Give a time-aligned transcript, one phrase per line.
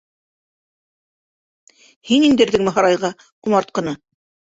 [2.11, 3.95] Һин индерҙеңме һарайға ҡомартҡыны?